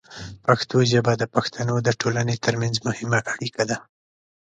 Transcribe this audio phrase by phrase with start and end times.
[0.45, 3.77] پښتو ژبه د پښتنو د ټولنې ترمنځ مهمه اړیکه ده.